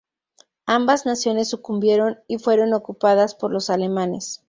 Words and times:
Ambas 0.65 1.05
naciones 1.05 1.49
sucumbieron 1.51 2.17
y 2.27 2.39
fueron 2.39 2.73
ocupadas 2.73 3.35
por 3.35 3.51
los 3.51 3.69
alemanes. 3.69 4.39